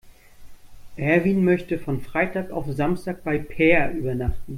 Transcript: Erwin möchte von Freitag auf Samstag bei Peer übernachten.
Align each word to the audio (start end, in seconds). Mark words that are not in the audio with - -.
Erwin 0.97 1.45
möchte 1.45 1.77
von 1.77 2.01
Freitag 2.01 2.49
auf 2.49 2.65
Samstag 2.73 3.23
bei 3.23 3.37
Peer 3.37 3.91
übernachten. 3.91 4.49